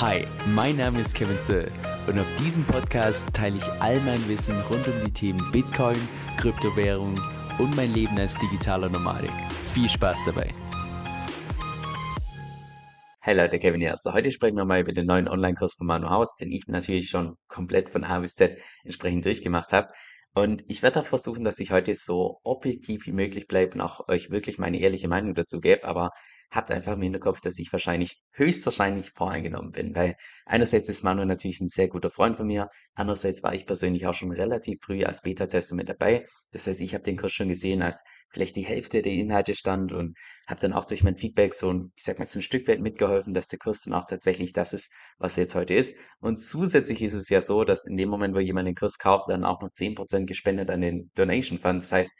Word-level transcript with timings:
Hi, 0.00 0.26
mein 0.46 0.78
Name 0.78 1.02
ist 1.02 1.14
Kevin 1.14 1.38
Zöll 1.42 1.70
und 2.06 2.18
auf 2.18 2.26
diesem 2.38 2.64
Podcast 2.64 3.34
teile 3.34 3.58
ich 3.58 3.68
all 3.82 4.00
mein 4.00 4.26
Wissen 4.28 4.58
rund 4.62 4.88
um 4.88 4.94
die 5.04 5.12
Themen 5.12 5.52
Bitcoin, 5.52 5.98
Kryptowährung 6.38 7.20
und 7.58 7.76
mein 7.76 7.92
Leben 7.92 8.18
als 8.18 8.34
digitaler 8.38 8.88
Nomadik. 8.88 9.30
Viel 9.74 9.90
Spaß 9.90 10.20
dabei! 10.24 10.54
Hey 13.20 13.36
Leute, 13.36 13.58
Kevin 13.58 13.82
hier. 13.82 13.94
So, 13.98 14.14
heute 14.14 14.30
sprechen 14.30 14.56
wir 14.56 14.64
mal 14.64 14.80
über 14.80 14.94
den 14.94 15.04
neuen 15.04 15.28
Online-Kurs 15.28 15.74
von 15.74 15.86
Manu 15.86 16.08
Haus, 16.08 16.34
den 16.34 16.50
ich 16.50 16.66
natürlich 16.66 17.10
schon 17.10 17.36
komplett 17.46 17.90
von 17.90 18.02
A 18.02 18.20
bis 18.20 18.36
Z 18.36 18.58
entsprechend 18.84 19.26
durchgemacht 19.26 19.74
habe. 19.74 19.88
Und 20.32 20.64
ich 20.68 20.82
werde 20.82 21.00
auch 21.00 21.04
versuchen, 21.04 21.44
dass 21.44 21.58
ich 21.58 21.72
heute 21.72 21.92
so 21.92 22.40
objektiv 22.42 23.06
wie 23.06 23.12
möglich 23.12 23.48
bleibe 23.48 23.74
und 23.74 23.82
auch 23.82 24.08
euch 24.08 24.30
wirklich 24.30 24.58
meine 24.58 24.80
ehrliche 24.80 25.08
Meinung 25.08 25.34
dazu 25.34 25.60
gebe. 25.60 25.84
Aber 25.84 26.08
habt 26.50 26.70
einfach 26.70 26.94
im 26.94 27.02
Hinterkopf, 27.02 27.40
dass 27.40 27.58
ich 27.58 27.72
wahrscheinlich, 27.72 28.20
höchstwahrscheinlich 28.32 29.10
voreingenommen 29.10 29.70
bin, 29.72 29.94
weil 29.94 30.16
einerseits 30.46 30.88
ist 30.88 31.02
Manu 31.02 31.24
natürlich 31.24 31.60
ein 31.60 31.68
sehr 31.68 31.88
guter 31.88 32.10
Freund 32.10 32.36
von 32.36 32.46
mir, 32.46 32.68
andererseits 32.94 33.42
war 33.42 33.54
ich 33.54 33.66
persönlich 33.66 34.06
auch 34.06 34.14
schon 34.14 34.32
relativ 34.32 34.80
früh 34.82 35.04
als 35.04 35.22
Beta-Tester 35.22 35.76
mit 35.76 35.88
dabei. 35.88 36.24
Das 36.52 36.66
heißt, 36.66 36.80
ich 36.80 36.94
habe 36.94 37.04
den 37.04 37.16
Kurs 37.16 37.32
schon 37.32 37.48
gesehen, 37.48 37.82
als 37.82 38.02
vielleicht 38.28 38.56
die 38.56 38.64
Hälfte 38.64 39.02
der 39.02 39.12
Inhalte 39.12 39.54
stand 39.54 39.92
und 39.92 40.16
habe 40.46 40.60
dann 40.60 40.72
auch 40.72 40.84
durch 40.84 41.02
mein 41.02 41.16
Feedback 41.16 41.54
so 41.54 41.72
ein, 41.72 41.92
ich 41.96 42.04
sag 42.04 42.18
mal, 42.18 42.24
so 42.24 42.38
ein 42.38 42.42
Stück 42.42 42.66
weit 42.68 42.80
mitgeholfen, 42.80 43.34
dass 43.34 43.46
der 43.46 43.58
Kurs 43.58 43.82
dann 43.82 43.94
auch 43.94 44.04
tatsächlich 44.04 44.52
das 44.52 44.72
ist, 44.72 44.90
was 45.18 45.36
er 45.36 45.44
jetzt 45.44 45.54
heute 45.54 45.74
ist. 45.74 45.96
Und 46.20 46.38
zusätzlich 46.38 47.02
ist 47.02 47.14
es 47.14 47.28
ja 47.28 47.40
so, 47.40 47.64
dass 47.64 47.86
in 47.86 47.96
dem 47.96 48.08
Moment, 48.08 48.34
wo 48.34 48.40
jemand 48.40 48.66
den 48.66 48.74
Kurs 48.74 48.98
kauft, 48.98 49.28
werden 49.28 49.44
auch 49.44 49.60
noch 49.60 49.70
10% 49.70 50.26
gespendet 50.26 50.70
an 50.70 50.80
den 50.80 51.10
Donation 51.14 51.58
Fund. 51.58 51.82
Das 51.82 51.92
heißt, 51.92 52.18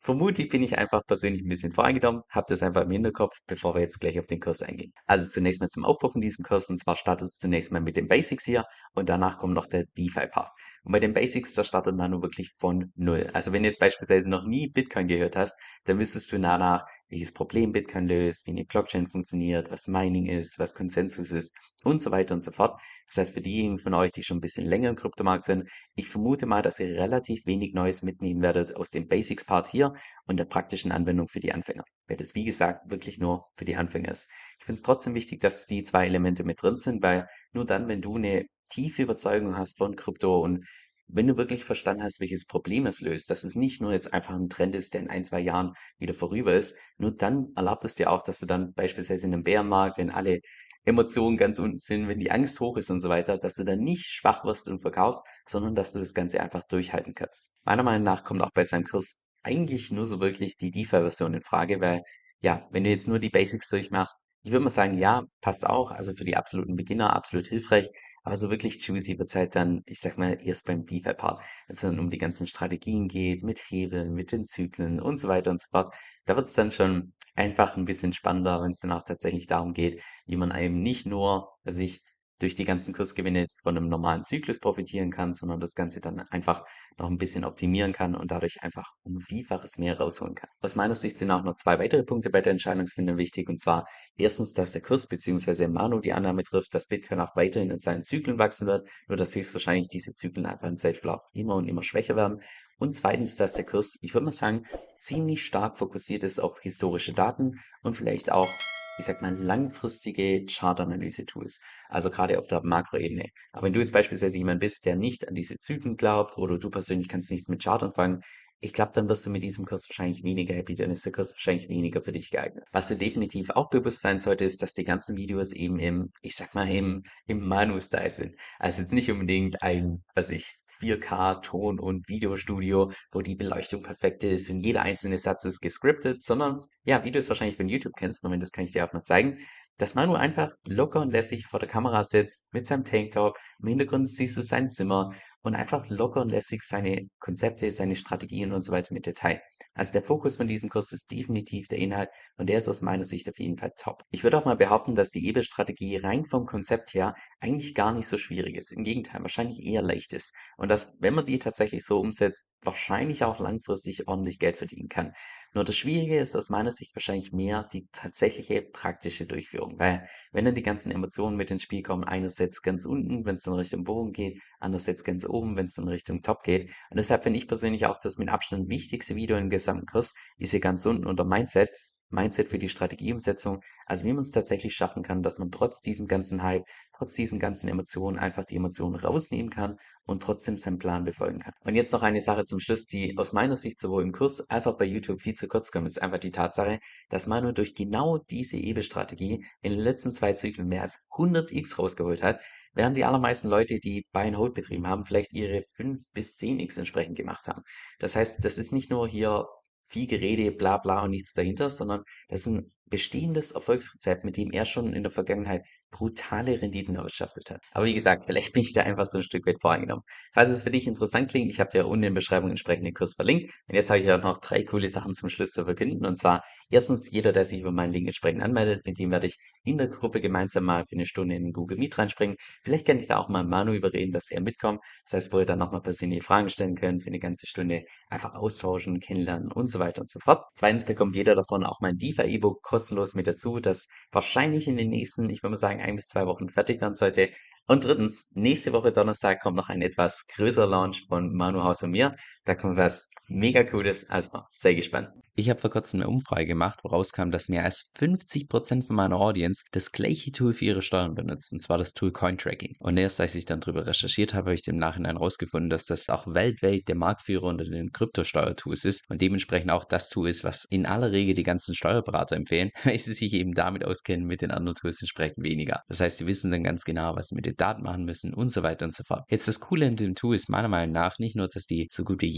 Vermutlich 0.00 0.48
bin 0.48 0.62
ich 0.62 0.78
einfach 0.78 1.02
persönlich 1.06 1.42
ein 1.42 1.48
bisschen 1.48 1.72
voreingenommen, 1.72 2.22
habe 2.30 2.46
das 2.48 2.62
einfach 2.62 2.82
im 2.82 2.90
Hinterkopf, 2.90 3.36
bevor 3.46 3.74
wir 3.74 3.80
jetzt 3.80 4.00
gleich 4.00 4.18
auf 4.18 4.26
den 4.26 4.40
Kurs 4.40 4.62
eingehen. 4.62 4.92
Also 5.06 5.28
zunächst 5.28 5.60
mal 5.60 5.68
zum 5.68 5.84
Aufbau 5.84 6.08
von 6.08 6.20
diesem 6.20 6.44
Kurs 6.44 6.70
und 6.70 6.78
zwar 6.78 6.96
startet 6.96 7.28
es 7.28 7.38
zunächst 7.38 7.72
mal 7.72 7.80
mit 7.80 7.96
den 7.96 8.06
Basics 8.06 8.44
hier 8.44 8.64
und 8.94 9.08
danach 9.08 9.36
kommt 9.36 9.54
noch 9.54 9.66
der 9.66 9.84
DeFi-Part. 9.96 10.50
Und 10.84 10.92
bei 10.92 11.00
den 11.00 11.12
Basics, 11.12 11.52
da 11.54 11.64
startet 11.64 11.96
man 11.96 12.12
nur 12.12 12.22
wirklich 12.22 12.50
von 12.52 12.92
Null. 12.94 13.28
Also 13.32 13.52
wenn 13.52 13.62
du 13.62 13.68
jetzt 13.68 13.80
beispielsweise 13.80 14.30
noch 14.30 14.44
nie 14.44 14.68
Bitcoin 14.68 15.08
gehört 15.08 15.36
hast, 15.36 15.58
dann 15.84 15.98
wüsstest 15.98 16.32
du 16.32 16.38
danach, 16.38 16.86
welches 17.08 17.32
Problem 17.32 17.72
Bitcoin 17.72 18.06
löst, 18.06 18.46
wie 18.46 18.50
eine 18.50 18.64
Blockchain 18.64 19.06
funktioniert, 19.06 19.70
was 19.70 19.88
Mining 19.88 20.26
ist, 20.26 20.58
was 20.58 20.74
Konsensus 20.74 21.32
ist 21.32 21.56
und 21.84 22.00
so 22.00 22.10
weiter 22.10 22.34
und 22.34 22.42
so 22.42 22.50
fort. 22.50 22.80
Das 23.06 23.16
heißt, 23.16 23.34
für 23.34 23.40
diejenigen 23.40 23.78
von 23.78 23.94
euch, 23.94 24.12
die 24.12 24.22
schon 24.22 24.38
ein 24.38 24.42
bisschen 24.42 24.66
länger 24.66 24.90
im 24.90 24.96
Kryptomarkt 24.96 25.44
sind, 25.44 25.70
ich 25.94 26.08
vermute 26.08 26.46
mal, 26.46 26.62
dass 26.62 26.80
ihr 26.80 26.88
relativ 26.88 27.46
wenig 27.46 27.72
Neues 27.74 28.02
mitnehmen 28.02 28.42
werdet 28.42 28.76
aus 28.76 28.90
dem 28.90 29.08
Basics-Part 29.08 29.68
hier 29.68 29.92
und 30.26 30.38
der 30.38 30.44
praktischen 30.44 30.92
Anwendung 30.92 31.28
für 31.28 31.40
die 31.40 31.52
Anfänger. 31.52 31.84
Weil 32.06 32.16
das, 32.16 32.34
wie 32.34 32.44
gesagt, 32.44 32.90
wirklich 32.90 33.18
nur 33.18 33.46
für 33.56 33.64
die 33.64 33.76
Anfänger 33.76 34.10
ist. 34.10 34.30
Ich 34.58 34.64
finde 34.66 34.76
es 34.76 34.82
trotzdem 34.82 35.14
wichtig, 35.14 35.40
dass 35.40 35.66
die 35.66 35.82
zwei 35.82 36.06
Elemente 36.06 36.44
mit 36.44 36.62
drin 36.62 36.76
sind, 36.76 37.02
weil 37.02 37.26
nur 37.52 37.64
dann, 37.64 37.88
wenn 37.88 38.00
du 38.00 38.16
eine 38.16 38.44
tiefe 38.70 39.02
Überzeugung 39.02 39.56
hast 39.56 39.78
von 39.78 39.96
Krypto 39.96 40.40
und 40.40 40.64
wenn 41.08 41.26
du 41.26 41.36
wirklich 41.36 41.64
verstanden 41.64 42.02
hast, 42.02 42.20
welches 42.20 42.46
Problem 42.46 42.86
es 42.86 43.00
löst, 43.00 43.30
dass 43.30 43.44
es 43.44 43.54
nicht 43.54 43.80
nur 43.80 43.92
jetzt 43.92 44.12
einfach 44.12 44.34
ein 44.34 44.48
Trend 44.48 44.76
ist, 44.76 44.94
der 44.94 45.02
in 45.02 45.10
ein, 45.10 45.24
zwei 45.24 45.40
Jahren 45.40 45.72
wieder 45.98 46.14
vorüber 46.14 46.52
ist, 46.52 46.76
nur 46.98 47.12
dann 47.12 47.48
erlaubt 47.56 47.84
es 47.84 47.94
dir 47.94 48.10
auch, 48.10 48.22
dass 48.22 48.38
du 48.40 48.46
dann 48.46 48.74
beispielsweise 48.74 49.26
in 49.26 49.32
einem 49.32 49.42
Bärenmarkt, 49.42 49.98
wenn 49.98 50.10
alle 50.10 50.40
Emotionen 50.84 51.36
ganz 51.36 51.58
unten 51.58 51.78
sind, 51.78 52.08
wenn 52.08 52.18
die 52.18 52.30
Angst 52.30 52.60
hoch 52.60 52.76
ist 52.76 52.90
und 52.90 53.00
so 53.00 53.08
weiter, 53.08 53.38
dass 53.38 53.54
du 53.54 53.64
dann 53.64 53.80
nicht 53.80 54.06
schwach 54.06 54.44
wirst 54.44 54.68
und 54.68 54.80
verkaufst, 54.80 55.22
sondern 55.46 55.74
dass 55.74 55.92
du 55.92 55.98
das 55.98 56.14
Ganze 56.14 56.40
einfach 56.40 56.62
durchhalten 56.62 57.14
kannst. 57.14 57.54
Meiner 57.64 57.82
Meinung 57.82 58.04
nach 58.04 58.24
kommt 58.24 58.42
auch 58.42 58.52
bei 58.54 58.64
seinem 58.64 58.84
Kurs 58.84 59.22
eigentlich 59.42 59.90
nur 59.90 60.06
so 60.06 60.20
wirklich 60.20 60.56
die 60.56 60.70
DeFi-Version 60.70 61.34
in 61.34 61.42
Frage, 61.42 61.80
weil 61.80 62.02
ja, 62.40 62.68
wenn 62.70 62.84
du 62.84 62.90
jetzt 62.90 63.08
nur 63.08 63.18
die 63.18 63.30
Basics 63.30 63.68
durchmachst, 63.68 64.20
ich 64.42 64.52
würde 64.52 64.64
mal 64.64 64.70
sagen, 64.70 64.96
ja, 64.98 65.24
passt 65.40 65.66
auch. 65.66 65.90
Also 65.90 66.14
für 66.14 66.24
die 66.24 66.36
absoluten 66.36 66.76
Beginner 66.76 67.14
absolut 67.14 67.46
hilfreich. 67.46 67.88
Aber 68.22 68.36
so 68.36 68.50
wirklich 68.50 68.84
juicy 68.86 69.18
wird's 69.18 69.34
halt 69.34 69.54
dann, 69.56 69.82
ich 69.86 70.00
sag 70.00 70.18
mal, 70.18 70.38
erst 70.42 70.64
beim 70.66 70.84
DeFi-Part. 70.86 71.40
Wenn 71.66 71.74
es 71.74 71.80
dann 71.80 71.98
um 71.98 72.10
die 72.10 72.18
ganzen 72.18 72.46
Strategien 72.46 73.08
geht, 73.08 73.42
mit 73.42 73.60
Hebeln, 73.68 74.12
mit 74.14 74.32
den 74.32 74.44
Zyklen 74.44 75.00
und 75.00 75.18
so 75.18 75.28
weiter 75.28 75.50
und 75.50 75.60
so 75.60 75.68
fort. 75.70 75.94
Da 76.24 76.36
wird's 76.36 76.54
dann 76.54 76.70
schon 76.70 77.12
einfach 77.34 77.76
ein 77.76 77.84
bisschen 77.84 78.12
spannender, 78.12 78.60
wenn 78.62 78.70
es 78.70 78.80
dann 78.80 78.92
auch 78.92 79.02
tatsächlich 79.02 79.46
darum 79.46 79.72
geht, 79.72 80.02
wie 80.26 80.36
man 80.36 80.52
einem 80.52 80.82
nicht 80.82 81.06
nur, 81.06 81.50
also 81.64 81.80
ich 81.80 82.02
durch 82.40 82.54
die 82.54 82.64
ganzen 82.64 82.94
Kursgewinne 82.94 83.46
von 83.62 83.76
einem 83.76 83.88
normalen 83.88 84.22
Zyklus 84.22 84.58
profitieren 84.58 85.10
kann, 85.10 85.32
sondern 85.32 85.60
das 85.60 85.74
Ganze 85.74 86.00
dann 86.00 86.20
einfach 86.30 86.64
noch 86.96 87.08
ein 87.08 87.18
bisschen 87.18 87.44
optimieren 87.44 87.92
kann 87.92 88.14
und 88.14 88.30
dadurch 88.30 88.62
einfach 88.62 88.92
um 89.02 89.20
Vielfaches 89.20 89.78
mehr 89.78 89.98
rausholen 89.98 90.34
kann. 90.34 90.50
Aus 90.60 90.76
meiner 90.76 90.94
Sicht 90.94 91.18
sind 91.18 91.30
auch 91.30 91.42
noch 91.42 91.54
zwei 91.54 91.78
weitere 91.78 92.04
Punkte 92.04 92.30
bei 92.30 92.40
der 92.40 92.52
Entscheidungsfindung 92.52 93.18
wichtig 93.18 93.48
und 93.48 93.60
zwar 93.60 93.86
erstens, 94.16 94.54
dass 94.54 94.72
der 94.72 94.82
Kurs 94.82 95.06
bzw. 95.06 95.68
Manu 95.68 96.00
die 96.00 96.12
Annahme 96.12 96.42
trifft, 96.44 96.74
dass 96.74 96.86
Bitcoin 96.86 97.20
auch 97.20 97.34
weiterhin 97.36 97.70
in 97.70 97.80
seinen 97.80 98.02
Zyklen 98.02 98.38
wachsen 98.38 98.66
wird, 98.66 98.88
nur 99.08 99.16
dass 99.16 99.34
höchstwahrscheinlich 99.34 99.88
diese 99.88 100.14
Zyklen 100.14 100.46
einfach 100.46 100.68
im 100.68 100.76
Zeitverlauf 100.76 101.22
immer 101.32 101.56
und 101.56 101.68
immer 101.68 101.82
schwächer 101.82 102.16
werden 102.16 102.40
und 102.78 102.94
zweitens, 102.94 103.36
dass 103.36 103.54
der 103.54 103.64
Kurs, 103.64 103.98
ich 104.02 104.14
würde 104.14 104.26
mal 104.26 104.32
sagen, 104.32 104.64
ziemlich 104.98 105.44
stark 105.44 105.76
fokussiert 105.76 106.22
ist 106.22 106.38
auf 106.38 106.60
historische 106.60 107.12
Daten 107.12 107.56
und 107.82 107.94
vielleicht 107.94 108.30
auch 108.30 108.60
ich 108.98 109.04
sag 109.04 109.22
mal, 109.22 109.32
langfristige 109.32 110.44
Chartanalyse-Tools. 110.44 111.60
Also 111.88 112.10
gerade 112.10 112.36
auf 112.38 112.48
der 112.48 112.62
Makroebene. 112.64 113.26
Aber 113.52 113.66
wenn 113.66 113.72
du 113.72 113.78
jetzt 113.78 113.92
beispielsweise 113.92 114.38
jemand 114.38 114.60
bist, 114.60 114.84
der 114.86 114.96
nicht 114.96 115.28
an 115.28 115.34
diese 115.36 115.56
Zyklen 115.56 115.96
glaubt 115.96 116.36
oder 116.36 116.58
du 116.58 116.68
persönlich 116.68 117.08
kannst 117.08 117.30
nichts 117.30 117.48
mit 117.48 117.62
Chart 117.62 117.82
anfangen, 117.82 118.22
ich 118.60 118.72
glaube, 118.72 118.92
dann 118.94 119.08
wirst 119.08 119.24
du 119.24 119.30
mit 119.30 119.42
diesem 119.42 119.64
Kurs 119.64 119.88
wahrscheinlich 119.88 120.24
weniger 120.24 120.54
happy, 120.54 120.74
dann 120.74 120.90
ist 120.90 121.04
der 121.04 121.12
Kurs 121.12 121.32
wahrscheinlich 121.32 121.68
weniger 121.68 122.02
für 122.02 122.12
dich 122.12 122.30
geeignet. 122.30 122.64
Was 122.72 122.88
dir 122.88 122.96
definitiv 122.96 123.50
auch 123.50 123.70
bewusst 123.70 124.00
sein 124.00 124.18
sollte, 124.18 124.44
ist, 124.44 124.62
dass 124.62 124.74
die 124.74 124.84
ganzen 124.84 125.16
Videos 125.16 125.52
eben 125.52 125.78
im, 125.78 126.10
ich 126.22 126.34
sag 126.36 126.54
mal, 126.54 126.68
im, 126.68 127.02
im 127.26 127.46
Manu-Style 127.46 128.10
sind. 128.10 128.34
Also 128.58 128.82
jetzt 128.82 128.92
nicht 128.92 129.10
unbedingt 129.10 129.62
ein, 129.62 130.02
was 130.14 130.30
ich, 130.30 130.58
4K 130.80 131.42
Ton- 131.42 131.80
und 131.80 132.08
Videostudio, 132.08 132.92
wo 133.10 133.20
die 133.20 133.34
Beleuchtung 133.34 133.82
perfekt 133.82 134.22
ist 134.24 134.48
und 134.50 134.60
jeder 134.60 134.82
einzelne 134.82 135.18
Satz 135.18 135.44
ist 135.44 135.60
gescriptet, 135.60 136.22
sondern 136.22 136.60
ja, 136.84 137.04
wie 137.04 137.10
du 137.10 137.18
es 137.18 137.28
wahrscheinlich 137.28 137.56
von 137.56 137.68
YouTube 137.68 137.94
kennst, 137.96 138.22
Moment, 138.22 138.42
das 138.42 138.52
kann 138.52 138.64
ich 138.64 138.72
dir 138.72 138.84
auch 138.84 138.92
mal 138.92 139.02
zeigen, 139.02 139.38
dass 139.76 139.94
Manu 139.94 140.14
einfach 140.14 140.50
locker 140.66 141.00
und 141.00 141.12
lässig 141.12 141.46
vor 141.46 141.60
der 141.60 141.68
Kamera 141.68 142.02
sitzt 142.02 142.52
mit 142.52 142.66
seinem 142.66 142.84
Tanktop, 142.84 143.38
im 143.60 143.68
Hintergrund 143.68 144.08
siehst 144.08 144.36
du 144.36 144.42
sein 144.42 144.68
Zimmer 144.68 145.12
und 145.42 145.54
einfach 145.54 145.88
locker 145.88 146.20
und 146.20 146.30
lässig 146.30 146.62
seine 146.62 147.08
Konzepte, 147.20 147.70
seine 147.70 147.94
Strategien 147.94 148.52
und 148.52 148.62
so 148.62 148.72
weiter 148.72 148.92
mit 148.92 149.06
Detail. 149.06 149.40
Also 149.74 149.92
der 149.92 150.02
Fokus 150.02 150.36
von 150.36 150.48
diesem 150.48 150.68
Kurs 150.68 150.92
ist 150.92 151.10
definitiv 151.12 151.68
der 151.68 151.78
Inhalt 151.78 152.10
und 152.36 152.48
der 152.48 152.58
ist 152.58 152.68
aus 152.68 152.82
meiner 152.82 153.04
Sicht 153.04 153.28
auf 153.28 153.38
jeden 153.38 153.56
Fall 153.56 153.72
top. 153.76 154.02
Ich 154.10 154.24
würde 154.24 154.36
auch 154.36 154.44
mal 154.44 154.56
behaupten, 154.56 154.96
dass 154.96 155.10
die 155.10 155.28
EBE-Strategie 155.28 155.98
rein 155.98 156.24
vom 156.24 156.46
Konzept 156.46 156.94
her 156.94 157.14
eigentlich 157.40 157.76
gar 157.76 157.92
nicht 157.92 158.08
so 158.08 158.18
schwierig 158.18 158.56
ist. 158.56 158.72
Im 158.72 158.82
Gegenteil, 158.82 159.22
wahrscheinlich 159.22 159.64
eher 159.64 159.82
leicht 159.82 160.12
ist. 160.12 160.34
Und 160.56 160.70
dass, 160.70 160.96
wenn 161.00 161.14
man 161.14 161.26
die 161.26 161.38
tatsächlich 161.38 161.84
so 161.84 162.00
umsetzt, 162.00 162.50
wahrscheinlich 162.62 163.22
auch 163.22 163.38
langfristig 163.38 164.08
ordentlich 164.08 164.40
Geld 164.40 164.56
verdienen 164.56 164.88
kann. 164.88 165.12
Nur 165.54 165.64
das 165.64 165.76
Schwierige 165.76 166.18
ist 166.18 166.36
aus 166.36 166.50
meiner 166.50 166.72
Sicht 166.72 166.94
wahrscheinlich 166.96 167.32
mehr 167.32 167.68
die 167.72 167.86
tatsächliche 167.92 168.62
praktische 168.62 169.26
Durchführung. 169.26 169.78
Weil 169.78 170.08
wenn 170.32 170.44
dann 170.44 170.54
die 170.54 170.62
ganzen 170.62 170.90
Emotionen 170.90 171.36
mit 171.36 171.50
ins 171.50 171.62
Spiel 171.62 171.82
kommen, 171.82 172.04
einerseits 172.04 172.62
ganz 172.62 172.84
unten, 172.84 173.24
wenn 173.24 173.36
es 173.36 173.46
in 173.46 173.52
Richtung 173.52 173.84
Bogen 173.84 174.12
geht, 174.12 174.40
andererseits 174.58 175.04
ganz 175.04 175.24
oben, 175.28 175.56
wenn 175.56 175.66
es 175.66 175.78
in 175.78 175.88
Richtung 175.88 176.22
Top 176.22 176.42
geht. 176.42 176.70
Und 176.90 176.96
deshalb 176.96 177.22
finde 177.22 177.38
ich 177.38 177.48
persönlich 177.48 177.86
auch 177.86 177.98
das 177.98 178.18
mit 178.18 178.28
Abstand 178.28 178.68
wichtigste 178.70 179.14
Video 179.16 179.36
im 179.36 179.50
gesamten 179.50 179.86
Kurs, 179.86 180.14
ist 180.38 180.50
hier 180.50 180.60
ganz 180.60 180.84
unten 180.86 181.06
unter 181.06 181.24
Mindset. 181.24 181.70
Mindset 182.10 182.48
für 182.48 182.58
die 182.58 182.68
Strategieumsetzung. 182.68 183.60
Also 183.86 184.04
wie 184.06 184.12
man 184.12 184.20
es 184.20 184.32
tatsächlich 184.32 184.74
schaffen 184.74 185.02
kann, 185.02 185.22
dass 185.22 185.38
man 185.38 185.50
trotz 185.50 185.80
diesem 185.80 186.06
ganzen 186.06 186.42
Hype, 186.42 186.64
trotz 186.96 187.14
diesen 187.14 187.38
ganzen 187.38 187.68
Emotionen 187.68 188.18
einfach 188.18 188.44
die 188.44 188.56
Emotionen 188.56 188.94
rausnehmen 188.94 189.50
kann 189.50 189.76
und 190.04 190.22
trotzdem 190.22 190.56
seinen 190.56 190.78
Plan 190.78 191.04
befolgen 191.04 191.38
kann. 191.38 191.52
Und 191.64 191.74
jetzt 191.74 191.92
noch 191.92 192.02
eine 192.02 192.20
Sache 192.20 192.44
zum 192.44 192.60
Schluss, 192.60 192.86
die 192.86 193.16
aus 193.18 193.32
meiner 193.32 193.56
Sicht 193.56 193.78
sowohl 193.78 194.02
im 194.02 194.12
Kurs 194.12 194.48
als 194.48 194.66
auch 194.66 194.76
bei 194.76 194.84
YouTube 194.84 195.20
viel 195.20 195.34
zu 195.34 195.48
kurz 195.48 195.70
kommt, 195.70 195.86
ist 195.86 196.02
einfach 196.02 196.18
die 196.18 196.30
Tatsache, 196.30 196.78
dass 197.10 197.26
man 197.26 197.44
nur 197.44 197.52
durch 197.52 197.74
genau 197.74 198.18
diese 198.18 198.56
EBE-Strategie 198.56 199.44
in 199.62 199.72
den 199.72 199.80
letzten 199.80 200.12
zwei 200.12 200.32
Zyklen 200.32 200.68
mehr 200.68 200.82
als 200.82 201.06
100x 201.10 201.76
rausgeholt 201.76 202.22
hat, 202.22 202.40
während 202.74 202.96
die 202.96 203.04
allermeisten 203.04 203.48
Leute, 203.48 203.78
die 203.78 204.06
Buy 204.12 204.28
and 204.28 204.38
Hold 204.38 204.54
betrieben 204.54 204.86
haben, 204.86 205.04
vielleicht 205.04 205.32
ihre 205.32 205.62
5 205.62 206.12
bis 206.14 206.36
10x 206.36 206.78
entsprechend 206.78 207.16
gemacht 207.16 207.48
haben. 207.48 207.62
Das 207.98 208.16
heißt, 208.16 208.44
das 208.44 208.58
ist 208.58 208.72
nicht 208.72 208.90
nur 208.90 209.08
hier 209.08 209.46
viel 209.88 210.06
Gerede, 210.06 210.52
bla 210.52 210.78
bla 210.78 211.02
und 211.02 211.10
nichts 211.10 211.34
dahinter, 211.34 211.70
sondern 211.70 212.02
das 212.28 212.46
ein 212.46 212.72
bestehendes 212.90 213.52
Erfolgsrezept, 213.52 214.24
mit 214.24 214.36
dem 214.36 214.50
er 214.50 214.64
schon 214.64 214.92
in 214.92 215.02
der 215.02 215.12
Vergangenheit 215.12 215.64
brutale 215.90 216.60
Renditen 216.60 216.96
erwirtschaftet 216.96 217.50
hat. 217.50 217.60
Aber 217.72 217.86
wie 217.86 217.94
gesagt, 217.94 218.24
vielleicht 218.26 218.52
bin 218.52 218.62
ich 218.62 218.72
da 218.72 218.82
einfach 218.82 219.06
so 219.06 219.18
ein 219.18 219.22
Stück 219.22 219.46
weit 219.46 219.60
voreingenommen. 219.60 220.02
Falls 220.34 220.50
es 220.50 220.58
für 220.58 220.70
dich 220.70 220.86
interessant 220.86 221.30
klingt, 221.30 221.50
ich 221.50 221.60
habe 221.60 221.70
dir 221.70 221.86
unten 221.86 222.04
in 222.04 222.14
der 222.14 222.20
Beschreibung 222.20 222.50
entsprechend 222.50 222.86
den 222.86 222.94
Kurs 222.94 223.14
verlinkt. 223.14 223.50
Und 223.68 223.74
jetzt 223.74 223.88
habe 223.88 223.98
ich 223.98 224.06
ja 224.06 224.18
noch 224.18 224.38
drei 224.38 224.62
coole 224.64 224.88
Sachen 224.88 225.14
zum 225.14 225.28
Schluss 225.28 225.50
zu 225.50 225.64
verkünden. 225.64 226.04
Und 226.04 226.18
zwar 226.18 226.42
erstens, 226.70 227.10
jeder, 227.10 227.32
der 227.32 227.44
sich 227.44 227.60
über 227.60 227.72
meinen 227.72 227.92
Link 227.92 228.06
entsprechend 228.06 228.42
anmeldet, 228.42 228.84
mit 228.84 228.98
dem 228.98 229.10
werde 229.10 229.26
ich 229.26 229.38
in 229.64 229.78
der 229.78 229.88
Gruppe 229.88 230.20
gemeinsam 230.20 230.64
mal 230.64 230.84
für 230.86 230.96
eine 230.96 231.06
Stunde 231.06 231.34
in 231.34 231.52
Google 231.52 231.78
Meet 231.78 231.98
reinspringen. 231.98 232.36
Vielleicht 232.62 232.86
kann 232.86 232.98
ich 232.98 233.06
da 233.06 233.16
auch 233.16 233.28
mal 233.28 233.44
Manu 233.44 233.72
überreden, 233.72 234.12
dass 234.12 234.30
er 234.30 234.42
mitkommt. 234.42 234.80
Das 235.04 235.14
heißt, 235.14 235.32
wo 235.32 235.38
ihr 235.38 235.46
dann 235.46 235.58
nochmal 235.58 235.80
persönliche 235.80 236.22
Fragen 236.22 236.48
stellen 236.50 236.74
könnt, 236.74 237.02
für 237.02 237.08
eine 237.08 237.18
ganze 237.18 237.46
Stunde 237.46 237.84
einfach 238.08 238.34
austauschen, 238.34 239.00
kennenlernen 239.00 239.50
und 239.50 239.70
so 239.70 239.78
weiter 239.78 240.02
und 240.02 240.10
so 240.10 240.20
fort. 240.20 240.44
Zweitens 240.54 240.84
bekommt 240.84 241.16
jeder 241.16 241.34
davon 241.34 241.64
auch 241.64 241.80
mein 241.80 241.96
DeFi-E-Book 241.96 242.62
kostenlos 242.78 243.14
mit 243.14 243.26
dazu, 243.26 243.58
das 243.58 243.88
wahrscheinlich 244.12 244.68
in 244.68 244.76
den 244.76 244.90
nächsten, 244.90 245.28
ich 245.30 245.42
würde 245.42 245.50
mal 245.50 245.56
sagen, 245.56 245.80
ein 245.80 245.96
bis 245.96 246.06
zwei 246.08 246.26
Wochen 246.26 246.48
fertig 246.48 246.80
werden 246.80 246.94
sollte. 246.94 247.30
Und 247.66 247.84
drittens, 247.84 248.30
nächste 248.34 248.72
Woche 248.72 248.92
Donnerstag 248.92 249.40
kommt 249.40 249.56
noch 249.56 249.68
ein 249.68 249.82
etwas 249.82 250.26
größerer 250.28 250.68
Launch 250.68 251.06
von 251.08 251.34
Manu 251.34 251.64
Haus 251.64 251.82
und 251.82 251.90
mir. 251.90 252.14
Da 252.48 252.54
kommt 252.54 252.78
was 252.78 253.10
mega 253.26 253.62
cooles, 253.62 254.08
also 254.08 254.30
sehr 254.48 254.74
gespannt. 254.74 255.10
Ich 255.38 255.48
habe 255.48 255.60
vor 255.60 255.70
kurzem 255.70 256.00
eine 256.00 256.08
Umfrage 256.08 256.46
gemacht, 256.46 256.80
woraus 256.82 257.12
kam, 257.12 257.30
dass 257.30 257.48
mehr 257.48 257.62
als 257.62 257.88
50% 257.96 258.84
von 258.84 258.96
meiner 258.96 259.20
Audience 259.20 259.64
das 259.70 259.92
gleiche 259.92 260.32
Tool 260.32 260.52
für 260.52 260.64
ihre 260.64 260.82
Steuern 260.82 261.14
benutzt, 261.14 261.52
und 261.52 261.62
zwar 261.62 261.78
das 261.78 261.92
Tool 261.92 262.10
Cointracking. 262.10 262.74
Und 262.80 262.96
erst 262.96 263.20
als 263.20 263.36
ich 263.36 263.44
dann 263.44 263.60
darüber 263.60 263.86
recherchiert 263.86 264.34
habe, 264.34 264.46
habe 264.46 264.54
ich 264.54 264.66
im 264.66 264.78
Nachhinein 264.78 265.16
herausgefunden, 265.16 265.70
dass 265.70 265.84
das 265.84 266.08
auch 266.08 266.26
weltweit 266.26 266.88
der 266.88 266.96
Marktführer 266.96 267.44
unter 267.44 267.62
den 267.62 267.92
Kryptosteuertools 267.92 268.84
ist 268.84 269.08
und 269.08 269.22
dementsprechend 269.22 269.70
auch 269.70 269.84
das 269.84 270.08
Tool 270.08 270.28
ist, 270.28 270.42
was 270.42 270.64
in 270.64 270.86
aller 270.86 271.12
Regel 271.12 271.34
die 271.34 271.44
ganzen 271.44 271.76
Steuerberater 271.76 272.34
empfehlen, 272.34 272.70
weil 272.82 272.98
sie 272.98 273.14
sich 273.14 273.32
eben 273.34 273.52
damit 273.52 273.84
auskennen, 273.84 274.26
mit 274.26 274.42
den 274.42 274.50
anderen 274.50 274.74
Tools 274.74 275.00
entsprechend 275.02 275.44
weniger. 275.44 275.82
Das 275.86 276.00
heißt, 276.00 276.18
sie 276.18 276.26
wissen 276.26 276.50
dann 276.50 276.64
ganz 276.64 276.84
genau, 276.84 277.14
was 277.14 277.28
sie 277.28 277.36
mit 277.36 277.46
den 277.46 277.54
Daten 277.54 277.84
machen 277.84 278.04
müssen 278.04 278.34
und 278.34 278.50
so 278.50 278.64
weiter 278.64 278.86
und 278.86 278.94
so 278.94 279.04
fort. 279.04 279.22
Jetzt 279.30 279.46
das 279.46 279.60
Coole 279.60 279.86
an 279.86 279.94
dem 279.94 280.16
Tool 280.16 280.34
ist 280.34 280.48
meiner 280.48 280.66
Meinung 280.66 280.92
nach 280.92 281.20
nicht 281.20 281.36
nur, 281.36 281.46
dass 281.46 281.66
die 281.66 281.86
so 281.92 282.02
gut 282.02 282.22
wie 282.22 282.37